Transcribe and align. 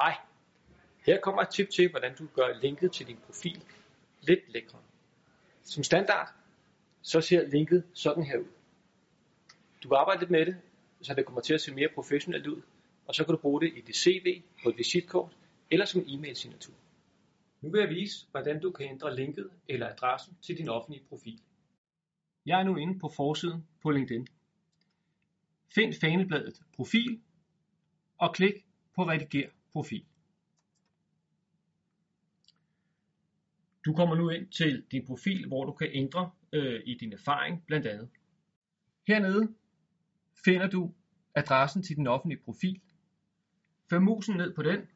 Hej. 0.00 0.16
Her 1.06 1.20
kommer 1.20 1.42
et 1.42 1.48
tip 1.48 1.70
til, 1.70 1.90
hvordan 1.90 2.16
du 2.16 2.26
gør 2.34 2.60
linket 2.60 2.92
til 2.92 3.06
din 3.06 3.16
profil 3.16 3.64
lidt 4.20 4.52
lækre. 4.52 4.78
Som 5.62 5.82
standard, 5.82 6.28
så 7.02 7.20
ser 7.20 7.48
linket 7.48 7.84
sådan 7.94 8.24
her 8.24 8.38
ud. 8.38 8.48
Du 9.82 9.88
kan 9.88 9.96
arbejde 9.96 10.20
lidt 10.20 10.30
med 10.30 10.46
det, 10.46 10.56
så 11.02 11.14
det 11.14 11.26
kommer 11.26 11.40
til 11.40 11.54
at 11.54 11.60
se 11.60 11.74
mere 11.74 11.88
professionelt 11.94 12.46
ud, 12.46 12.62
og 13.06 13.14
så 13.14 13.24
kan 13.24 13.34
du 13.34 13.40
bruge 13.40 13.60
det 13.60 13.72
i 13.76 13.80
dit 13.80 13.96
CV, 13.96 14.42
på 14.62 14.68
et 14.68 14.78
visitkort 14.78 15.36
eller 15.70 15.86
som 15.86 16.04
e-mail-signatur. 16.08 16.74
Nu 17.60 17.70
vil 17.70 17.80
jeg 17.80 17.88
vise, 17.88 18.26
hvordan 18.30 18.60
du 18.60 18.70
kan 18.70 18.86
ændre 18.86 19.16
linket 19.16 19.50
eller 19.68 19.88
adressen 19.88 20.36
til 20.42 20.58
din 20.58 20.68
offentlige 20.68 21.04
profil. 21.08 21.40
Jeg 22.46 22.60
er 22.60 22.64
nu 22.64 22.76
inde 22.76 22.98
på 22.98 23.08
forsiden 23.16 23.66
på 23.82 23.90
LinkedIn. 23.90 24.26
Find 25.74 25.94
fanebladet 26.00 26.62
Profil 26.76 27.20
og 28.18 28.34
klik 28.34 28.54
på 28.96 29.02
Rediger 29.02 29.48
profil. 29.72 30.04
Du 33.84 33.94
kommer 33.94 34.14
nu 34.14 34.28
ind 34.30 34.48
til 34.48 34.84
din 34.90 35.06
profil, 35.06 35.46
hvor 35.46 35.64
du 35.64 35.72
kan 35.72 35.88
ændre 35.92 36.30
øh, 36.52 36.82
i 36.86 36.94
din 36.94 37.12
erfaring 37.12 37.64
blandt 37.66 37.86
andet. 37.86 38.10
Hernede 39.06 39.54
finder 40.44 40.66
du 40.66 40.94
adressen 41.34 41.82
til 41.82 41.96
din 41.96 42.06
offentlige 42.06 42.42
profil. 42.44 42.80
Før 43.90 43.98
musen 43.98 44.36
ned 44.36 44.54
på 44.54 44.62
den, 44.62 44.88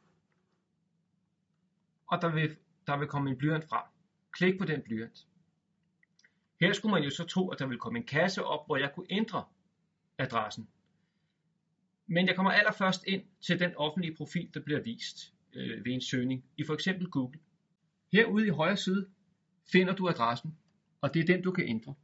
og 2.07 2.23
der 2.23 2.33
vil, 2.35 2.57
der 2.87 2.99
vil 2.99 3.09
komme 3.09 3.31
en 3.31 3.39
blyant 3.39 3.65
frem. 3.69 3.85
Klik 4.33 4.59
på 4.59 4.65
den 4.65 4.83
blyant. 4.83 5.27
Her 6.61 6.73
skulle 6.73 6.93
man 6.93 7.03
jo 7.03 7.11
så 7.11 7.25
tro, 7.25 7.49
at 7.49 7.59
der 7.59 7.67
vil 7.67 7.79
komme 7.79 7.99
en 7.99 8.07
kasse 8.07 8.45
op, 8.45 8.67
hvor 8.67 8.77
jeg 8.77 8.93
kunne 8.95 9.07
ændre 9.11 9.45
adressen. 10.19 10.69
Men 12.15 12.27
jeg 12.27 12.37
kommer 12.37 12.53
allerførst 12.53 13.05
ind 13.07 13.23
til 13.41 13.61
den 13.61 13.77
offentlige 13.77 14.15
profil, 14.17 14.51
der 14.55 14.61
bliver 14.61 14.81
vist 14.83 15.33
øh, 15.55 15.85
ved 15.85 15.93
en 15.93 16.01
søgning 16.01 16.45
i 16.57 16.65
for 16.65 16.75
eksempel 16.75 17.11
Google. 17.11 17.41
Herude 18.13 18.47
i 18.47 18.51
højre 18.51 18.77
side 18.77 19.11
finder 19.73 19.95
du 19.95 20.09
adressen, 20.09 20.59
og 21.01 21.15
det 21.15 21.21
er 21.23 21.27
den, 21.27 21.43
du 21.43 21.53
kan 21.53 21.69
ændre. 21.69 21.95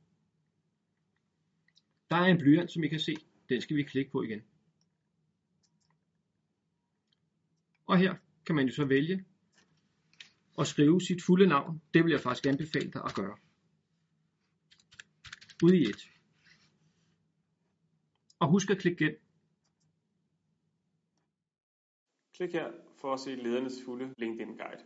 Der 2.11 2.17
er 2.17 2.25
en 2.25 2.39
blyant, 2.39 2.73
som 2.73 2.85
I 2.85 2.89
kan 2.89 3.01
se. 3.01 3.17
Den 3.49 3.61
skal 3.61 3.77
vi 3.77 3.83
klikke 3.83 4.11
på 4.11 4.23
igen. 4.23 4.43
Og 7.87 7.99
her 7.99 8.15
kan 8.47 8.55
man 8.55 8.67
jo 8.67 8.75
så 8.75 8.85
vælge 8.85 9.25
at 10.59 10.67
skrive 10.67 11.01
sit 11.01 11.23
fulde 11.23 11.47
navn. 11.47 11.83
Det 11.95 12.05
vil 12.05 12.11
jeg 12.11 12.21
faktisk 12.21 12.47
anbefale 12.47 12.91
dig 12.91 13.03
at 13.05 13.15
gøre. 13.15 13.37
Ude 15.63 15.79
i 15.79 15.83
et. 15.83 16.11
Og 18.39 18.49
husk 18.49 18.71
at 18.71 18.79
klikke 18.79 19.05
gennem. 19.05 19.21
Klik 22.41 22.53
her 22.53 22.73
for 22.97 23.13
at 23.13 23.21
se 23.21 23.31
ledernes 23.37 23.85
fulde 23.85 24.15
LinkedIn 24.23 24.57
guide. 24.57 24.85